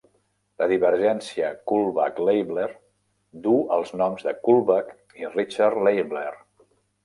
La 0.61 0.67
divergència 0.69 1.51
Kullback-Leibler 1.71 2.67
duu 3.45 3.61
els 3.77 3.95
noms 4.03 4.27
de 4.31 4.35
Kullback 4.49 5.23
i 5.25 5.33
Richard 5.39 5.83
Leibler. 5.91 6.29